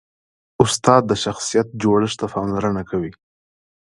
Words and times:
استاد 0.63 1.01
د 1.07 1.13
شخصیت 1.23 1.67
جوړښت 1.81 2.17
ته 2.21 2.25
پاملرنه 2.33 2.81
کوي. 2.89 3.11